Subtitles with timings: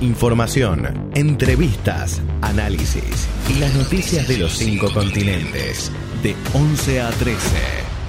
[0.00, 5.92] Información, entrevistas, análisis y las noticias de los cinco continentes.
[6.22, 7.38] De 11 a 13.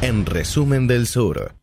[0.01, 1.53] En Resumen del Sur.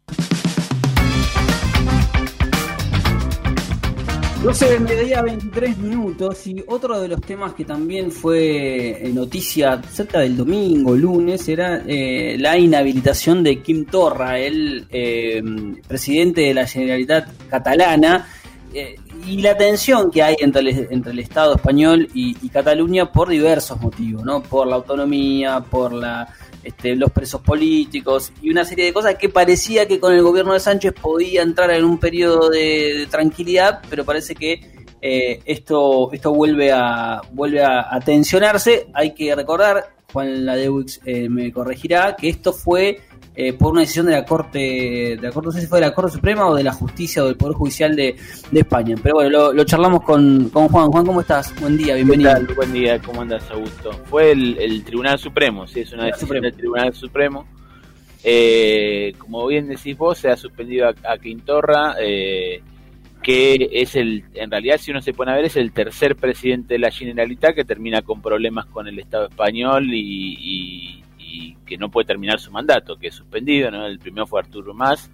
[4.43, 6.47] 12 del mediodía, 23 minutos.
[6.47, 11.83] Y otro de los temas que también fue eh, noticia cerca del domingo, lunes, era
[11.87, 15.43] eh, la inhabilitación de Kim Torra, el eh,
[15.87, 18.29] presidente de la Generalitat catalana,
[19.29, 23.79] y la tensión que hay entre el, entre el Estado español y, Cataluña por diversos
[23.79, 24.43] motivos, ¿no?
[24.43, 29.29] Por la autonomía, por la este, los presos políticos y una serie de cosas que
[29.29, 34.05] parecía que con el gobierno de Sánchez podía entrar en un periodo de, tranquilidad, pero
[34.05, 38.89] parece que eh, esto, esto vuelve a, vuelve a, tensionarse.
[38.95, 42.99] Hay que recordar, Juan Ladewix eh, me corregirá, que esto fue
[43.35, 45.87] eh, por una decisión de la Corte, de la Corte, no sé si fue de
[45.87, 48.17] la Corte Suprema o de la Justicia o del Poder Judicial de,
[48.53, 48.97] España.
[49.03, 50.91] Pero bueno, lo, charlamos con, con, Juan.
[50.91, 51.55] Juan, ¿cómo estás?
[51.61, 52.33] Buen día, bienvenido.
[52.57, 53.91] Buen día, ¿cómo andas, Augusto?
[54.07, 57.47] Fue el, Tribunal Supremo, sí, es una decisión del Tribunal Supremo.
[58.25, 62.63] Eh, como bien decís vos, se ha suspendido a, Quintorra, eh,
[63.23, 66.75] que es el, en realidad, si uno se pone a ver, es el tercer presidente
[66.75, 71.03] de la Generalitat que termina con problemas con el Estado español y
[71.69, 73.87] que no puede terminar su mandato, que es suspendido, ¿no?
[73.87, 75.11] El primero fue Arturo Más,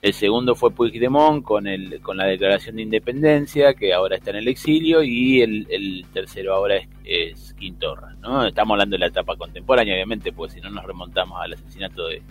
[0.00, 4.36] el segundo fue Puigdemont con, el, con la declaración de independencia, que ahora está en
[4.36, 8.46] el exilio, y el, tercero ahora es, Quintorra, ¿no?
[8.46, 12.22] Estamos hablando de la etapa contemporánea, obviamente, porque si no nos remontamos al asesinato de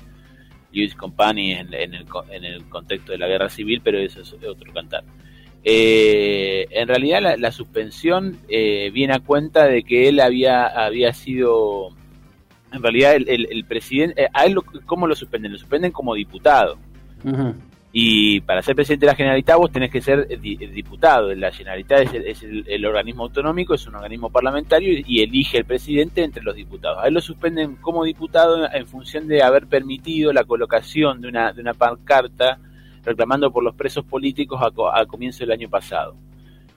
[0.77, 4.73] Luis Company en, el, en el contexto de la guerra civil, pero eso es otro
[4.73, 5.03] cantar.
[5.63, 11.89] Eh, en realidad la, suspensión eh, viene a cuenta de que él había, había sido
[12.71, 15.51] en realidad el, presidente, eh, a él ¿cómo lo suspenden?
[15.51, 16.77] Lo suspenden como diputado.
[17.99, 21.33] Y para ser presidente de la Generalitat vos tenés que ser diputado.
[21.33, 26.43] La Generalitat es, el, organismo autonómico, es un organismo parlamentario y, elige el presidente entre
[26.43, 26.99] los diputados.
[27.01, 31.53] A él lo suspenden como diputado en función de haber permitido la colocación de una,
[31.53, 32.59] de una pancarta
[33.03, 36.15] reclamando por los presos políticos a, comienzo del año pasado.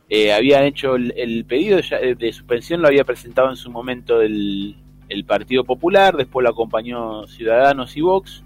[0.09, 4.75] Eh, había hecho el, pedido de, de suspensión, lo había presentado en su momento el,
[5.10, 8.42] el Partido Popular, después lo acompañó Ciudadanos y Vox,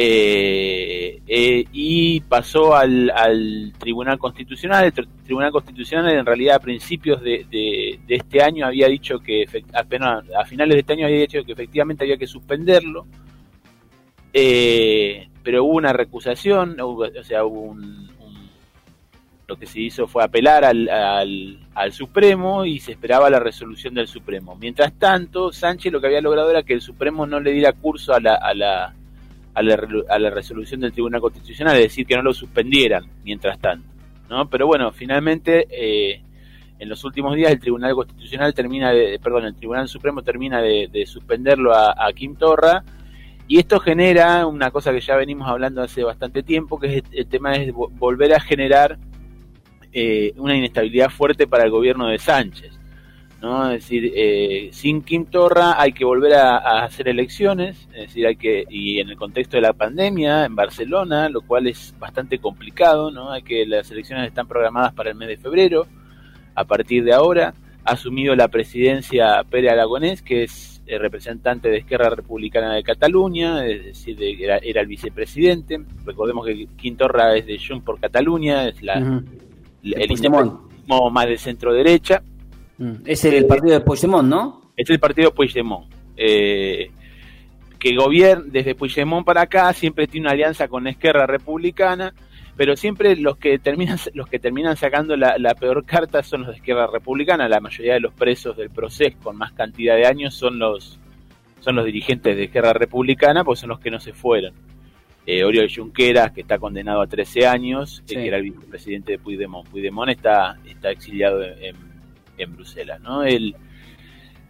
[0.00, 4.84] eh, eh, y pasó al, Tribunal Constitucional.
[4.84, 9.44] El Tribunal Constitucional en realidad a principios de, este año había dicho que,
[9.74, 13.08] apenas a finales de este año había dicho que efectivamente había que suspenderlo,
[14.32, 18.08] eh, pero hubo una recusación, o sea, hubo un,
[19.48, 20.88] lo que se hizo fue apelar al,
[21.74, 24.54] al, Supremo y se esperaba la resolución del Supremo.
[24.54, 28.14] Mientras tanto, Sánchez lo que había logrado era que el Supremo no le diera curso
[28.14, 28.94] a la, a la,
[29.58, 33.88] a la, resolución del Tribunal Constitucional, es decir, que no lo suspendieran mientras tanto.
[34.28, 34.48] ¿no?
[34.48, 36.22] Pero bueno, finalmente, eh,
[36.78, 41.04] en los últimos días el Tribunal Constitucional termina de, perdón, el Tribunal Supremo termina de,
[41.06, 42.84] suspenderlo a, a Kim Torra,
[43.48, 47.26] y esto genera una cosa que ya venimos hablando hace bastante tiempo, que es el
[47.26, 48.98] tema es volver a generar
[49.90, 52.77] eh, una inestabilidad fuerte para el gobierno de Sánchez.
[53.40, 53.70] ¿No?
[53.70, 58.36] Es decir, eh, sin Kim Torra hay que volver a, hacer elecciones, es decir, hay
[58.36, 63.10] que, y en el contexto de la pandemia en Barcelona, lo cual es bastante complicado,
[63.10, 63.30] ¿no?
[63.30, 65.86] Hay que las elecciones están programadas para el mes de febrero.
[66.54, 67.54] A partir de ahora
[67.84, 73.64] ha asumido la presidencia Pere Aragonés, que es el representante de Esquerra Republicana de Cataluña,
[73.66, 75.78] es decir, era, el vicepresidente.
[76.04, 81.38] Recordemos que Kim Torra es de Junts por Cataluña, es la, el independentismo más de
[81.38, 82.22] centro derecha.
[82.78, 82.92] Mm.
[83.04, 84.72] Es el, partido de Puigdemont, ¿no?
[84.76, 85.86] Es el partido Puigdemont.
[86.16, 86.90] Eh,
[87.78, 92.12] que gobierna desde Puigdemont para acá, siempre tiene una alianza con Esquerra Republicana,
[92.56, 96.56] pero siempre los que terminan los que terminan sacando la, peor carta son los de
[96.56, 97.48] Esquerra Republicana.
[97.48, 100.98] La mayoría de los presos del proceso con más cantidad de años son los
[101.60, 104.54] son los dirigentes de Esquerra Republicana, pues son los que no se fueron
[105.30, 109.18] eh, Oriol Junqueras, que está condenado a 13 años, eh, que era el vicepresidente de
[109.18, 109.68] Puigdemont.
[109.68, 111.76] Puigdemont está, está exiliado en,
[112.46, 113.24] Bruselas, ¿no?
[113.24, 113.54] El,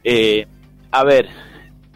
[0.04, 0.46] eh,
[0.90, 1.28] a ver,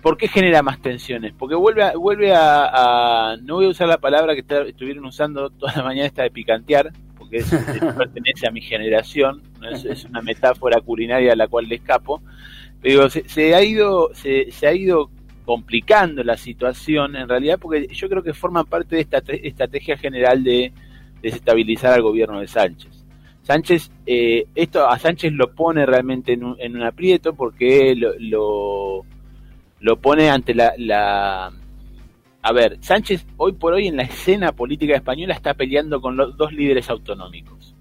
[0.03, 1.33] ¿por qué genera más tensiones?
[1.39, 5.75] Porque vuelve a, vuelve a, no voy a usar la palabra que estuvieron usando toda
[5.77, 7.51] la mañana esta de picantear, porque es,
[7.97, 12.23] pertenece a mi generación, es, una metáfora culinaria a la cual le escapo,
[12.81, 15.11] pero se, se ha ido, se, se ha ido
[15.45, 20.45] complicando la situación en realidad porque yo creo que forman parte de esta estrategia general
[20.45, 20.73] de
[21.21, 23.02] desestabilizar al gobierno de Sánchez.
[23.43, 29.05] Sánchez, eh, esto a Sánchez lo pone realmente en un, aprieto porque lo,
[29.81, 31.53] lo, pone ante la, la...
[32.43, 36.37] A ver, Sánchez hoy por hoy en la escena política española está peleando con los
[36.37, 37.75] dos líderes autonómicos,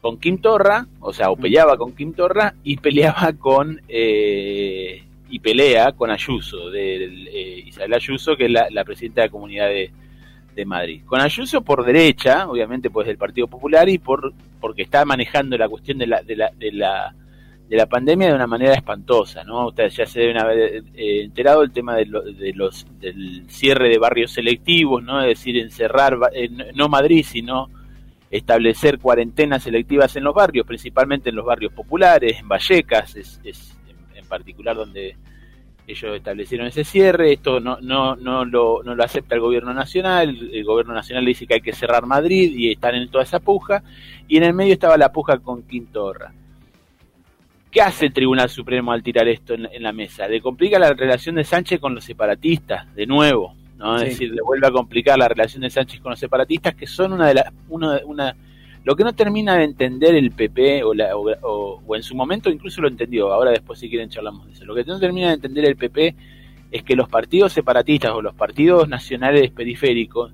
[0.00, 5.38] con Kim Torra, o sea, o peleaba con Kim Torra y peleaba con eh, y
[5.40, 9.90] pelea con Ayuso, de, eh, Isabel Ayuso, que es la, presidenta de la Comunidad de,
[10.64, 11.02] Madrid.
[11.04, 15.68] Con Ayuso por derecha, obviamente pues del Partido Popular y por porque está manejando la
[15.68, 17.14] cuestión de la, de la, de la,
[17.68, 19.68] de la pandemia de una manera espantosa, ¿no?
[19.68, 22.06] Ustedes ya se deben haber eh, enterado el tema de,
[22.38, 25.20] de, los del cierre de barrios selectivos, ¿no?
[25.20, 26.16] Es decir, encerrar
[26.74, 27.68] no Madrid, sino
[28.30, 33.76] establecer cuarentenas selectivas en los barrios, principalmente en los barrios populares, en Vallecas, es, es
[34.14, 35.16] en particular donde
[35.86, 40.50] ellos establecieron ese cierre, esto no, no, no, lo, no lo acepta el gobierno nacional,
[40.52, 43.38] el gobierno nacional le dice que hay que cerrar Madrid y están en toda esa
[43.38, 43.82] puja,
[44.26, 46.32] y en el medio estaba la puja con Quintorra.
[47.70, 50.26] ¿Qué hace el Tribunal Supremo al tirar esto en, la mesa?
[50.26, 53.96] Le complica la relación de Sánchez con los separatistas, de nuevo, ¿no?
[53.96, 57.12] Es decir, le vuelve a complicar la relación de Sánchez con los separatistas, que son
[57.12, 58.34] una de las, una, una,
[58.86, 60.92] lo que no termina de entender el PP, o,
[61.42, 64.76] o, en su momento incluso lo entendió, ahora después si quieren charlamos de eso, lo
[64.76, 66.14] que no termina de entender el PP
[66.70, 70.32] es que los partidos separatistas o los partidos nacionales periféricos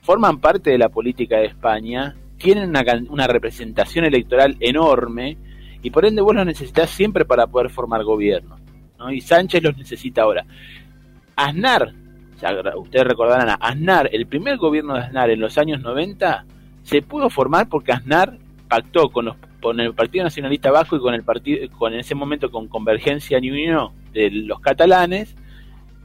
[0.00, 5.36] forman parte de la política de España, tienen una, una representación electoral enorme
[5.82, 8.56] y por ende vos los necesitas siempre para poder formar gobierno.
[8.98, 9.12] ¿no?
[9.12, 10.46] Y Sánchez los necesita ahora.
[11.36, 11.92] Aznar,
[12.76, 16.46] ustedes recordarán a Aznar, el primer gobierno de Aznar en los años 90
[16.82, 18.38] se pudo formar porque Aznar
[18.68, 22.14] pactó con, los, con el Partido Nacionalista Vasco y con el partido, con en ese
[22.14, 25.34] momento con Convergencia y Unión de los catalanes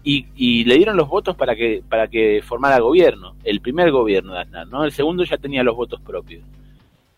[0.04, 4.40] y, le dieron los votos para que para que formara gobierno, el primer gobierno de
[4.40, 4.86] Aznar, ¿no?
[4.86, 6.46] El segundo ya tenía los votos propios.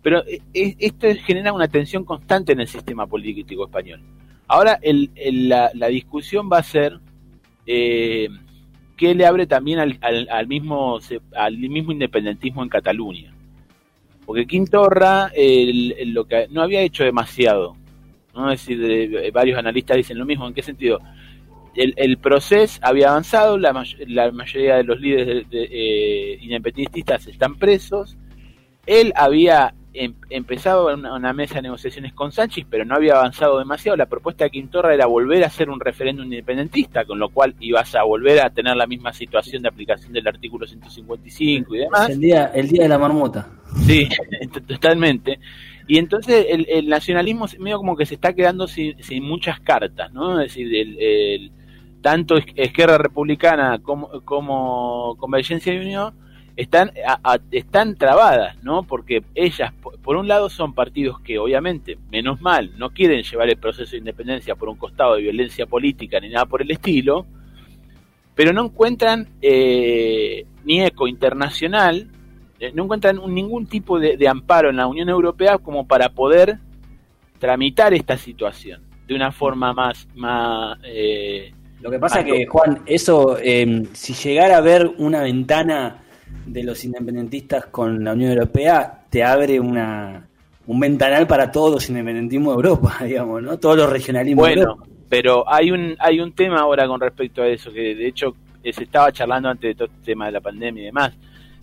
[0.01, 4.01] Pero e, e, esto genera una tensión constante en el sistema político español.
[4.47, 5.11] Ahora el,
[5.47, 6.99] la, discusión va a ser
[7.67, 8.29] eh,
[8.97, 10.99] qué le abre también al, al, mismo
[11.35, 13.33] al mismo independentismo en Cataluña
[14.29, 15.31] porque Quintorra
[16.05, 17.75] lo que no había hecho demasiado.
[18.35, 18.51] ¿no?
[18.51, 20.47] Es decir, varios analistas dicen lo mismo.
[20.47, 20.99] ¿En qué sentido?
[21.73, 28.17] El, proceso había avanzado, la, mayoría de los líderes eh, independentistas están presos.
[28.85, 33.57] Él había em, empezado una, una, mesa de negociaciones con Sánchez, pero no había avanzado
[33.57, 33.97] demasiado.
[33.97, 37.95] La propuesta de Quintorra era volver a hacer un referéndum independentista, con lo cual ibas
[37.95, 42.11] a volver a tener la misma situación de aplicación del artículo 155 y demás.
[42.11, 43.58] El día, el día de la marmota.
[43.89, 44.07] Sí,
[44.67, 45.39] totalmente.
[45.87, 50.39] Y entonces el, nacionalismo medio como que se está quedando sin, muchas cartas, ¿no?
[50.39, 51.51] Es decir, el,
[52.01, 56.13] tanto Esquerra Republicana como, como Convergencia y Unión
[56.55, 56.91] están,
[57.51, 58.83] están trabadas, ¿no?
[58.83, 63.57] Porque ellas, por, un lado, son partidos que obviamente, menos mal, no quieren llevar el
[63.57, 67.25] proceso de independencia por un costado de violencia política ni nada por el estilo,
[68.35, 72.11] pero no encuentran eh, ni eco internacional,
[72.59, 76.57] eh, no encuentran ningún tipo de, amparo en la Unión Europea como para poder
[77.39, 80.07] tramitar esta situación de una forma más...
[80.15, 83.37] más eh, lo que pasa que, Juan, eso,
[83.93, 86.03] si llegara a haber una ventana
[86.45, 90.27] de los independentistas con la Unión Europea te abre una,
[90.67, 93.57] un ventanal para todos los independentismos de Europa, digamos, ¿no?
[93.57, 94.47] Todos los regionalismos.
[94.47, 94.77] Bueno,
[95.09, 98.83] pero hay un, hay un tema ahora con respecto a eso, que de hecho se
[98.83, 101.13] estaba charlando antes de todo este tema de la pandemia y demás,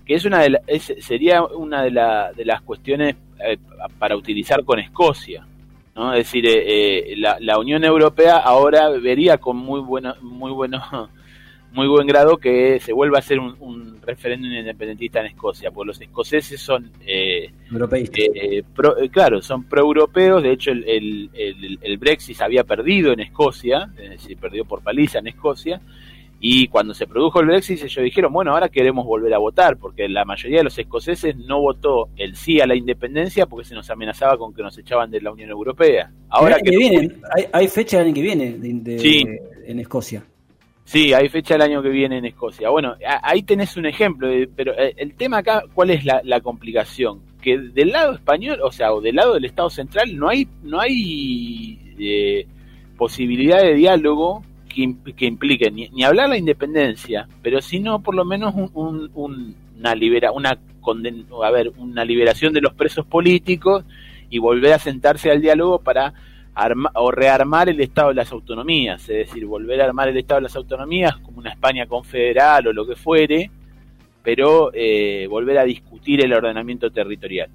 [0.06, 0.58] que es una de
[1.00, 1.90] sería una de,
[2.36, 3.58] de las cuestiones eh,
[3.98, 5.46] para utilizar con Escocia.
[5.94, 6.12] ¿no?
[6.12, 10.80] Es decir, eh, eh, la, la, Unión Europea ahora vería con muy bueno, muy bueno
[11.76, 16.00] muy buen grado que se vuelva a hacer un, referéndum independentista en Escocia, porque los
[16.00, 23.12] escoceses son eh, eh, eh claro, son pro-europeos, de hecho el, el, Brexit había perdido
[23.12, 25.80] en Escocia, es decir, perdió por paliza en Escocia,
[26.38, 30.08] y cuando se produjo el Brexit ellos dijeron, bueno, ahora queremos volver a votar, porque
[30.08, 33.88] la mayoría de los escoceses no votó el sí a la independencia porque se nos
[33.90, 36.10] amenazaba con que nos echaban de la Unión Europea.
[36.28, 37.10] Ahora que, viene,
[37.52, 38.56] hay, fecha el año que viene
[39.66, 40.24] en Escocia.
[40.86, 42.70] Sí, hay fecha el año que viene en Escocia.
[42.70, 47.22] Bueno, ahí tenés un ejemplo, pero eh, el tema acá, ¿cuál es la, complicación?
[47.42, 50.78] Que del lado español, o sea, o del lado del Estado central, no hay, no
[50.78, 52.46] hay eh,
[52.96, 54.44] posibilidad de diálogo
[54.76, 60.58] que, que implique ni, hablar la independencia, pero sino por lo menos una libera, una
[61.42, 63.84] a ver, una liberación de los presos políticos
[64.30, 66.12] y volver a sentarse al diálogo para
[66.94, 70.44] o rearmar el Estado de las autonomías, es decir, volver a armar el Estado de
[70.44, 73.50] las autonomías como una España confederal o lo que fuere,
[74.22, 77.50] pero eh, volver a discutir el ordenamiento territorial.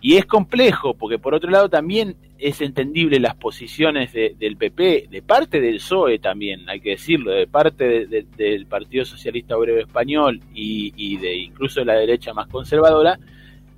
[0.00, 5.22] Y es complejo, porque por otro lado también es entendible las posiciones del PP, de
[5.22, 10.92] parte del PSOE también, hay que decirlo, de parte del Partido Socialista Obrero Español y,
[10.94, 13.18] y de incluso de la derecha más conservadora,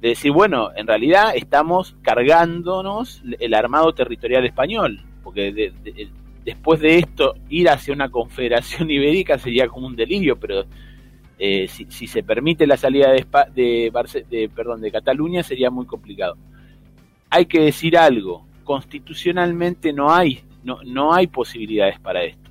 [0.00, 5.72] de decir, bueno, en realidad estamos cargándonos el armado territorial español, porque
[6.44, 10.64] después de esto ir hacia una confederación ibérica sería como un delirio, pero
[11.38, 13.92] eh, si, se permite la salida de,
[14.28, 16.36] de, perdón, de Cataluña sería muy complicado.
[17.30, 22.50] Hay que decir algo, constitucionalmente no hay, no, no hay posibilidades para esto.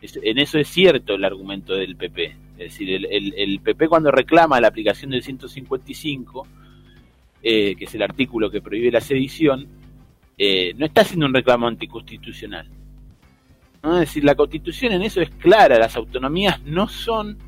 [0.00, 2.36] en eso es cierto el argumento del PP.
[2.58, 6.46] Es decir, el, el, PP cuando reclama la aplicación del 155,
[7.42, 9.66] eh, que es el artículo que prohíbe la sedición,
[10.36, 12.66] eh, no está haciendo un reclamo anticonstitucional.
[13.82, 17.38] Es decir, la constitución en eso es clara, las autonomías no son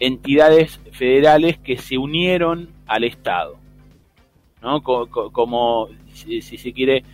[0.00, 3.62] entidades federales que se unieron al Estado.
[4.62, 4.82] ¿no?
[4.82, 7.04] Como, si, se quiere,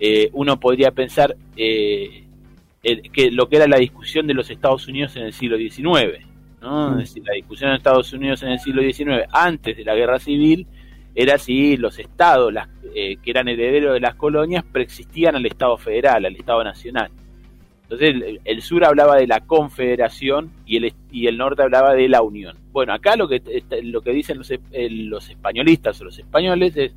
[0.00, 2.24] eh, uno podría pensar eh,
[2.82, 6.26] que lo que era la discusión de los Estados Unidos en el siglo XIX.
[6.60, 6.90] ¿no?
[6.90, 7.00] Mm.
[7.00, 10.18] Es decir, la discusión de Estados Unidos en el siglo XIX, antes de la guerra
[10.18, 10.66] civil,
[11.14, 15.76] era si los estados las, eh, que eran herederos de las colonias preexistían al Estado
[15.76, 17.10] federal, al Estado nacional.
[17.82, 22.22] Entonces el, sur hablaba de la confederación y el, y el norte hablaba de la
[22.22, 22.56] unión.
[22.72, 23.42] Bueno, acá lo que,
[23.82, 26.92] lo que dicen los, los españolistas o los españoles es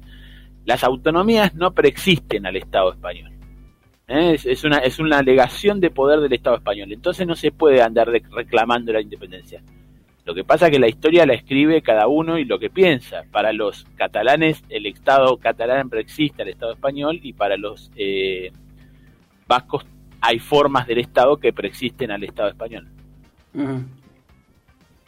[0.65, 3.31] las autonomías no preexisten al Estado español.
[4.07, 4.37] ¿Eh?
[4.43, 6.91] Es, una, es una alegación de poder del Estado español.
[6.91, 9.61] Entonces no se puede andar reclamando la independencia.
[10.25, 13.23] Lo que pasa es que la historia la escribe cada uno y lo que piensa.
[13.31, 18.51] Para los catalanes, el Estado catalán preexiste al Estado español y para los eh,
[19.47, 19.85] vascos
[20.21, 22.87] hay formas del Estado que preexisten al Estado español.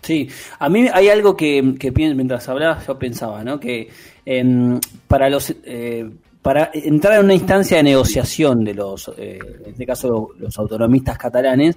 [0.02, 3.60] Sí, a mí hay algo que, que mientras hablabas yo pensaba, ¿no?
[3.60, 3.90] Que
[4.26, 6.10] em, para los eh,
[6.42, 11.18] para entrar en una instancia de negociación de los, eh, en este caso los autonomistas
[11.18, 11.76] catalanes,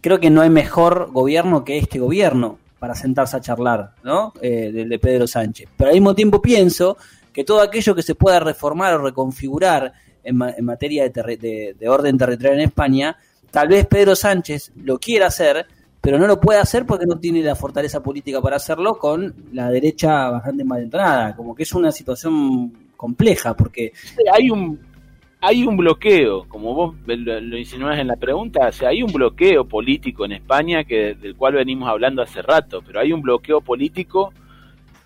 [0.00, 4.32] creo que no hay mejor gobierno que este gobierno para sentarse a charlar, ¿no?
[4.40, 5.68] Eh, del de Pedro Sánchez.
[5.76, 6.96] Pero al mismo tiempo pienso
[7.32, 9.92] que todo aquello que se pueda reformar o reconfigurar
[10.22, 13.16] en, materia de, orden territorial en España,
[13.50, 15.66] tal vez Pedro Sánchez lo quiera hacer,
[16.04, 19.70] pero no lo puede hacer porque no tiene la fortaleza política para hacerlo con la
[19.70, 21.34] derecha bastante malentonada.
[21.34, 23.90] Como que es una situación compleja porque...
[24.30, 24.78] Hay un,
[25.40, 29.64] hay un bloqueo, como vos lo, lo en la pregunta, o sea, hay un bloqueo
[29.66, 34.30] político en España que del cual venimos hablando hace rato, pero hay un bloqueo político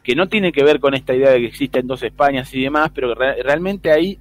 [0.02, 2.90] que no tiene que ver con esta idea de que existen dos Españas y demás,
[2.92, 4.18] pero realmente hay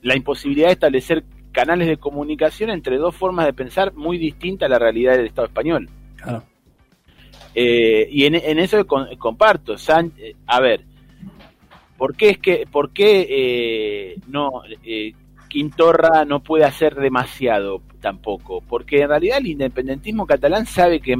[0.00, 4.70] la imposibilidad de establecer canales de comunicación entre dos formas de pensar muy distintas a
[4.70, 5.88] la realidad del Estado español.
[7.54, 9.76] Eh, y en, eso comparto.
[10.18, 10.84] Eh, a ver,
[11.96, 14.62] ¿por qué es que, por qué eh, no
[15.48, 18.60] Quintorra no puede hacer demasiado tampoco?
[18.60, 21.16] Porque en realidad el independentismo catalán sabe que,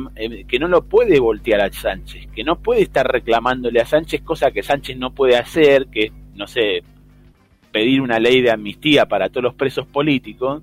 [0.49, 4.51] que no lo puede voltear a Sánchez, que no puede estar reclamándole a Sánchez cosa
[4.51, 6.83] que Sánchez no puede hacer, que no sé,
[7.75, 10.63] pedir una ley de amnistía para todos los presos políticos,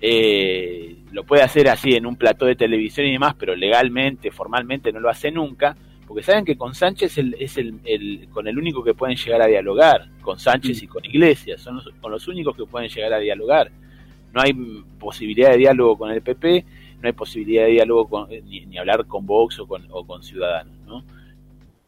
[0.00, 4.90] eh, lo puede hacer así en un plató de televisión y demás, pero legalmente, formalmente
[4.90, 5.76] no lo hace nunca,
[6.06, 10.08] porque saben que con Sánchez es el, con el único que pueden llegar a dialogar,
[10.22, 13.70] con Sánchez y con Iglesias, son los, con los únicos que pueden llegar a dialogar.
[14.32, 14.54] No hay
[14.98, 16.64] posibilidad de diálogo con el PP,
[17.02, 20.72] no hay posibilidad de diálogo ni, ni, hablar con Vox o con, o con Ciudadanos,
[20.86, 21.04] ¿no?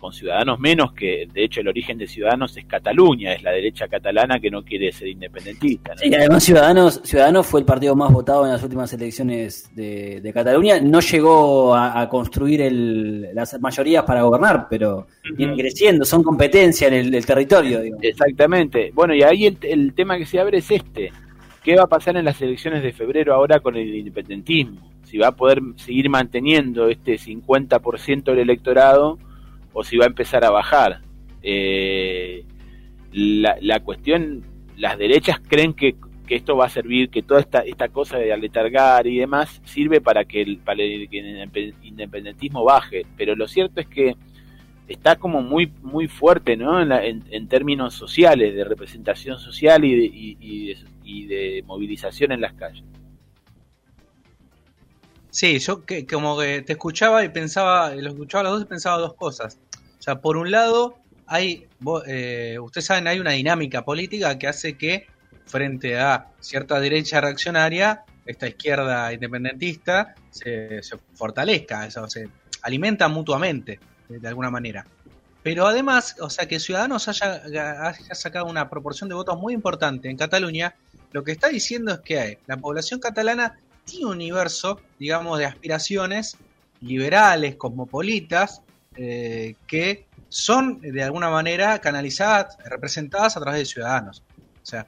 [0.00, 3.86] Con Ciudadanos menos, que de hecho el origen de Ciudadanos es Cataluña, es la derecha
[3.86, 5.96] catalana que no quiere ser independentista.
[5.96, 10.80] Sí, además Ciudadanos, Ciudadanos fue el partido más votado en las últimas elecciones de, Cataluña,
[10.80, 12.72] no llegó a, construir
[13.34, 17.80] las mayorías para gobernar, pero vienen creciendo, son competencia en el, territorio.
[18.00, 21.12] Exactamente, bueno, y ahí el, tema que se abre es este,
[21.62, 24.88] ¿qué va a pasar en las elecciones de febrero ahora con el independentismo?
[25.02, 29.18] Si va a poder seguir manteniendo este 50% del electorado
[29.72, 31.00] o si va a empezar a bajar.
[31.42, 32.44] Eh,
[33.12, 34.42] la, cuestión,
[34.76, 35.96] las derechas creen que,
[36.28, 40.24] esto va a servir, que toda esta, esta cosa de aletargar y demás sirve para
[40.24, 41.08] que, el, para el,
[41.82, 44.14] independentismo baje, pero lo cierto es que
[44.86, 46.80] está como muy muy fuerte ¿no?
[46.80, 52.52] en, en, términos sociales, de representación social y de, y, y de movilización en las
[52.52, 52.84] calles.
[55.30, 58.66] Sí, yo que, como que te escuchaba y pensaba, lo escuchaba a los dos y
[58.66, 59.58] pensaba dos cosas.
[59.98, 60.96] O sea, por un lado,
[61.26, 61.68] hay,
[62.06, 65.06] eh, ustedes saben, hay una dinámica política que hace que
[65.46, 70.80] frente a cierta derecha reaccionaria, esta izquierda independentista se,
[71.14, 72.28] fortalezca, eso, se
[72.62, 74.86] alimenta mutuamente, de, alguna manera.
[75.42, 80.10] Pero además, o sea, que Ciudadanos haya, haya, sacado una proporción de votos muy importante
[80.10, 80.74] en Cataluña,
[81.12, 83.58] lo que está diciendo es que la población catalana
[84.04, 86.36] universo, digamos, de aspiraciones
[86.80, 88.62] liberales, cosmopolitas,
[88.96, 94.22] eh, que son de alguna manera canalizadas, representadas a través de ciudadanos.
[94.62, 94.86] O sea,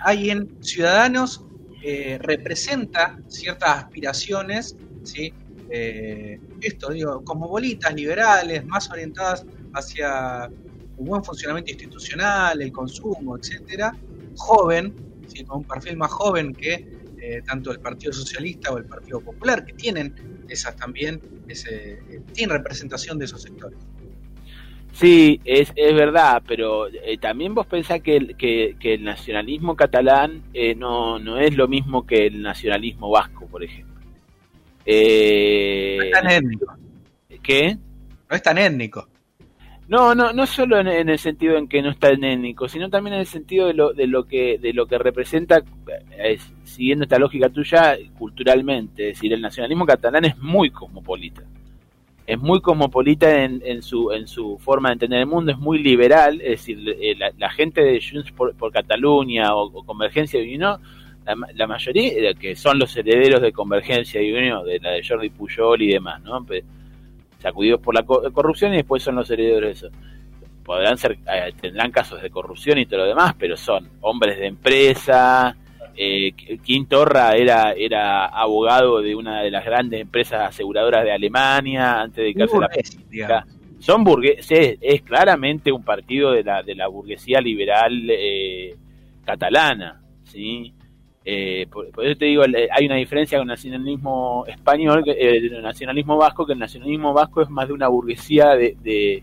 [0.00, 1.44] hay en ciudadanos
[1.82, 5.34] eh, representa ciertas aspiraciones, ¿sí?
[5.70, 9.44] Eh, esto digo, como bolitas liberales, más orientadas
[9.74, 10.48] hacia
[10.96, 13.92] un buen funcionamiento institucional, el consumo, etcétera,
[14.36, 14.94] joven,
[15.46, 16.93] con un perfil más joven que
[17.26, 22.00] eh, tanto el Partido Socialista o el Partido Popular, que tienen esas también, ese,
[22.32, 23.78] tienen representación de esos sectores.
[24.92, 30.42] Sí, es, es verdad, pero eh, también vos pensás que el, que, el nacionalismo catalán
[30.52, 34.00] eh, no, no es lo mismo que el nacionalismo vasco, por ejemplo.
[34.86, 36.76] Eh, no es tan étnico.
[37.42, 37.76] ¿Qué?
[38.30, 39.08] No es tan étnico.
[39.86, 43.20] No, no, no solo en, el sentido en que no está étnico, sino también en
[43.20, 45.62] el sentido de lo, de lo que de lo que representa,
[46.64, 49.10] siguiendo esta lógica tuya, culturalmente.
[49.10, 51.42] Es decir, el nacionalismo catalán es muy cosmopolita
[52.26, 55.78] es muy cosmopolita en, en, su, en su forma de entender el mundo, es muy
[55.78, 60.80] liberal, es decir, eh, la, gente de Junts por, Cataluña o, Convergencia de Unión,
[61.54, 65.30] la, mayoría eh, que son los herederos de Convergencia de Unión, de la de Jordi
[65.30, 66.46] Pujol y demás, ¿no?
[67.44, 69.88] Sacudidos por la corrupción y después son los herederos de eso.
[70.64, 74.46] Podrán ser, eh, tendrán casos de corrupción y todo lo demás, pero son hombres de
[74.46, 75.54] empresa,
[75.94, 76.32] eh,
[76.62, 82.22] Quintorra era, era abogado de una de las grandes empresas aseguradoras de Alemania antes de
[82.22, 83.46] dedicarse a la política.
[83.78, 88.74] Son burgueses, es, claramente un partido de la, de la burguesía liberal eh,
[89.22, 90.72] catalana, ¿sí?
[91.26, 96.18] Eh, por, eso te digo, hay una diferencia con el nacionalismo español, eh, el nacionalismo
[96.18, 99.22] vasco, que el nacionalismo vasco es más de una burguesía, de, de,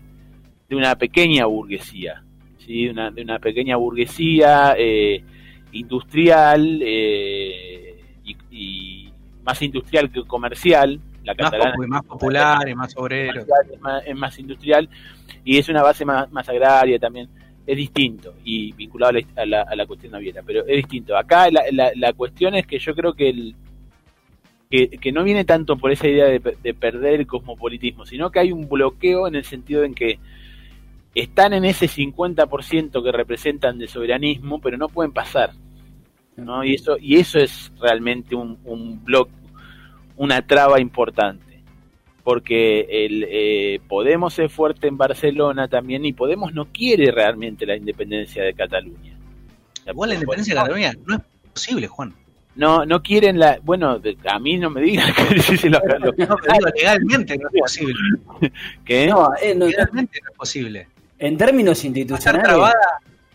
[0.70, 2.24] una pequeña burguesía,
[2.58, 2.88] ¿sí?
[2.88, 5.22] Una, de una pequeña burguesía eh,
[5.72, 8.00] industrial eh,
[8.50, 9.12] y,
[9.44, 11.00] más industrial que comercial.
[11.24, 13.44] La catalana más, más popular y más obrero.
[14.04, 14.88] Es más, industrial
[15.44, 17.28] y es una base más, más agraria también.
[17.66, 21.16] Es distinto y vinculado a la, a la, cuestión naviera, pero es distinto.
[21.16, 23.54] Acá la, la, cuestión es que yo creo que el,
[24.68, 28.52] que, no viene tanto por esa idea de, de, perder el cosmopolitismo, sino que hay
[28.52, 30.18] un bloqueo en el sentido en que
[31.14, 35.50] están en ese 50% que representan de soberanismo, pero no pueden pasar.
[36.36, 36.64] ¿no?
[36.64, 39.02] Y, eso, y eso es realmente un, un
[40.16, 41.51] una traba importante.
[42.24, 47.76] Porque el, eh, Podemos es fuerte en Barcelona también y Podemos no quiere realmente la
[47.76, 49.16] independencia de Cataluña.
[49.86, 52.14] Igual la independencia de Cataluña no es posible, Juan.
[52.54, 53.58] No, no quieren la.
[53.62, 55.12] Bueno, a mí no me digan
[55.60, 55.80] que lo,
[56.74, 57.94] legalmente no es posible.
[58.84, 59.06] ¿Qué?
[59.06, 60.88] No, eh, legalmente no es posible.
[61.18, 62.74] En términos institucionales.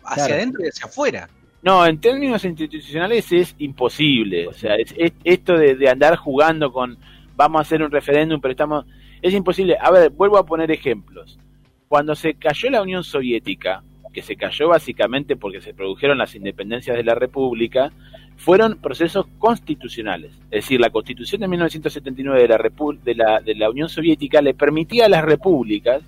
[0.04, 1.28] hacia adentro y hacia afuera.
[1.62, 4.46] No, en términos institucionales es imposible.
[4.46, 6.96] O sea, es, esto de, andar jugando con
[7.38, 8.84] vamos a hacer un referéndum, pero estamos.
[9.22, 9.78] Es imposible.
[9.80, 11.38] A ver, vuelvo a poner ejemplos.
[11.86, 16.96] Cuando se cayó la Unión Soviética, que se cayó básicamente porque se produjeron las independencias
[16.96, 17.92] de la República,
[18.36, 20.32] fueron procesos constitucionales.
[20.50, 22.58] Es decir, la Constitución de 1979 de la,
[23.04, 26.02] de la, de la Unión Soviética le permitía a las repúblicas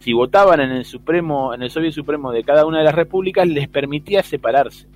[0.00, 3.48] si votaban en el Supremo, en el Soviet Supremo de cada una de las repúblicas,
[3.48, 4.86] les permitía separarse.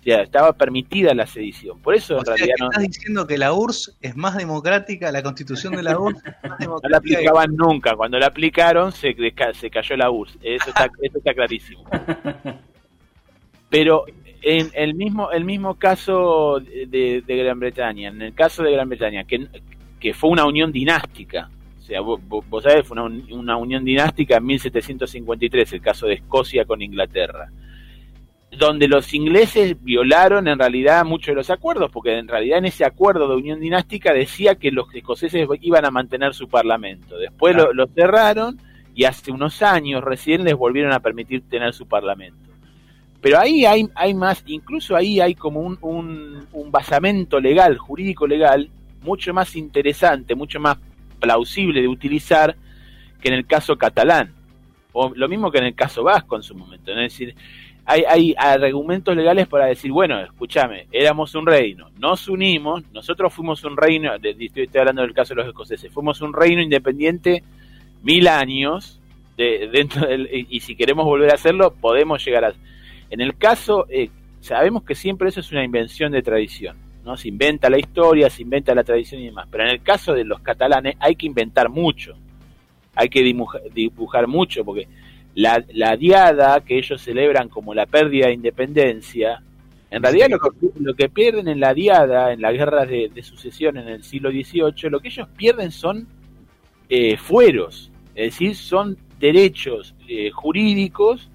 [0.00, 1.78] O sea, estaba permitida la sedición.
[1.80, 2.66] Por eso en realidad no.
[2.70, 6.22] Estás diciendo que la URSS es más democrática, la constitución de la URSS
[6.60, 7.94] No la aplicaban nunca.
[7.96, 9.14] Cuando la aplicaron, se,
[9.54, 10.38] se cayó la URSS.
[10.42, 11.84] Eso está, eso está clarísimo.
[13.68, 14.04] Pero
[14.42, 18.88] en el mismo, el mismo caso de, de Gran Bretaña, en el caso de Gran
[18.88, 19.48] Bretaña, que,
[20.00, 21.50] que fue una unión dinástica,
[21.90, 22.20] sea, vos,
[22.62, 27.50] sabés, fue una, unión dinástica en 1753, el caso de Escocia con Inglaterra,
[28.50, 32.84] donde los ingleses violaron en realidad muchos de los acuerdos, porque en realidad en ese
[32.84, 37.16] acuerdo de unión dinástica decía que los escoceses iban a mantener su parlamento.
[37.16, 38.60] Después lo, cerraron
[38.94, 42.50] y hace unos años recién les volvieron a permitir tener su parlamento.
[43.20, 48.26] Pero ahí hay, hay más, incluso ahí hay como un, un, un basamento legal, jurídico
[48.26, 48.68] legal,
[49.02, 50.78] mucho más interesante, mucho más
[51.20, 52.56] plausible de utilizar
[53.20, 54.32] que en el caso catalán,
[54.92, 56.90] o lo mismo que en el caso vasco en su momento.
[56.90, 57.34] Es decir,
[57.90, 63.64] hay, hay argumentos legales para decir, bueno, escúchame, éramos un reino, nos unimos, nosotros fuimos
[63.64, 67.42] un reino, estoy, hablando del caso de los escoceses, fuimos un reino independiente
[68.02, 69.00] mil años,
[69.36, 72.52] de, dentro del, y, si queremos volver a hacerlo, podemos llegar a...
[73.10, 77.16] En el caso, eh, sabemos que siempre eso es una invención de tradición ¿no?
[77.16, 79.48] Se inventa la historia, se inventa la tradición y demás.
[79.50, 82.14] Pero en el caso de los catalanes hay que inventar mucho,
[82.94, 84.88] hay que dibujar, mucho, porque
[85.34, 89.42] la, la, diada que ellos celebran como la pérdida de independencia,
[89.90, 90.28] en realidad
[90.78, 94.90] lo que, pierden en la diada, en la guerra de, sucesión en el siglo XVIII,
[94.90, 96.06] lo que ellos pierden son
[96.88, 101.28] eh, fueros, es decir, son derechos eh, jurídicos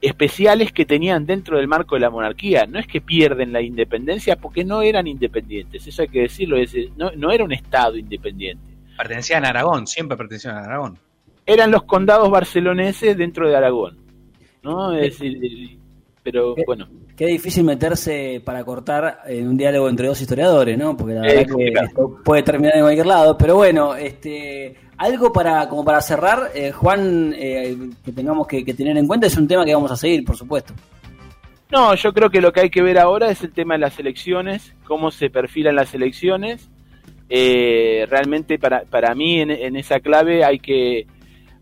[0.00, 2.66] especiales que tenían dentro del marco de la monarquía.
[2.66, 6.56] No es que pierden la independencia porque no eran independientes, eso hay que decirlo,
[6.96, 8.64] no, no era un Estado independiente.
[8.96, 10.98] Pertenecían a Aragón, siempre pertenecían a Aragón.
[11.46, 14.00] Eran los condados barceloneses dentro de Aragón.
[14.62, 14.92] ¿no?
[14.94, 15.78] Es decir,
[16.22, 16.88] pero bueno.
[17.16, 20.96] Qué difícil meterse para cortar en un diálogo entre dos historiadores, ¿no?
[20.96, 23.36] Porque la verdad que esto puede terminar en cualquier lado.
[23.36, 28.96] Pero bueno, este, algo para como para cerrar, eh, Juan, eh, que tengamos que, tener
[28.96, 30.72] en cuenta es un tema que vamos a seguir, por supuesto.
[31.70, 33.98] No, yo creo que lo que hay que ver ahora es el tema de las
[33.98, 36.68] elecciones, cómo se perfilan las elecciones.
[37.28, 41.06] Eh, realmente para, para mí en, en, esa clave hay que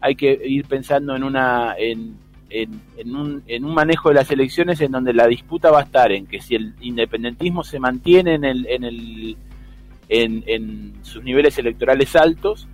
[0.01, 2.17] hay que ir pensando en una en,
[2.51, 6.13] en, un, en un manejo de las elecciones en donde la disputa va a estar
[6.13, 9.37] en que si el independentismo se mantiene en, el, en, el,
[10.09, 12.67] en, sus niveles electorales altos,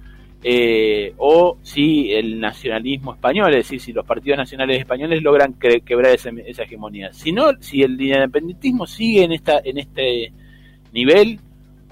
[0.47, 6.15] eh, o si el nacionalismo español, es decir, si los partidos nacionales españoles logran quebrar
[6.15, 7.13] esa, esa hegemonía.
[7.13, 10.33] Si no, si el independentismo sigue en, esta, en este
[10.93, 11.41] nivel,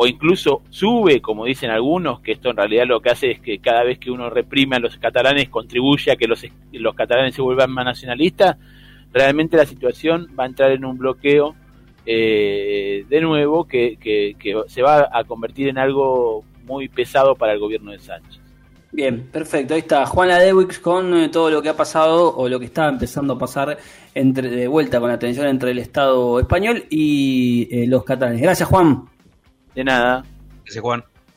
[0.02, 3.60] o incluso sube, como dicen algunos, que esto en realidad lo que hace es que
[3.60, 7.40] cada vez que uno reprime a los catalanes contribuye a que los, los catalanes se
[7.40, 8.56] vuelvan más nacionalistas,
[9.12, 11.54] realmente la situación va a entrar en un bloqueo
[12.04, 14.34] eh, de nuevo que, que,
[14.66, 18.40] se va a convertir en algo muy pesado para el gobierno de Sánchez.
[18.90, 19.74] Bien, perfecto.
[19.74, 22.88] Ahí está Juana Dewix con eh, todo lo que ha pasado o lo que está
[22.88, 23.78] empezando a pasar
[24.16, 28.42] entre, de vuelta con la tensión entre el Estado español y eh, los catalanes.
[28.42, 29.11] Gracias, Juan.
[29.74, 30.24] De nada.
[30.64, 31.04] Gracias, Juan.